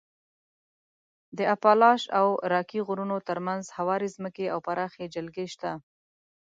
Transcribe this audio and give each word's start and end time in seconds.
د 1.37 1.39
اپالاش 1.55 2.01
او 2.19 2.27
راکي 2.53 2.79
غرونو 2.87 3.17
تر 3.27 3.37
منځ 3.47 3.63
هوارې 3.77 4.07
ځمکې 4.15 4.45
او 4.53 4.59
پراخې 4.67 5.05
جلګې 5.15 5.45
شته. 5.53 5.71